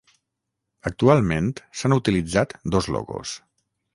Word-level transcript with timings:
Actualment 0.89 1.51
s'han 1.81 1.95
utilitzat 1.99 2.57
dos 2.77 2.91
logos. 2.97 3.37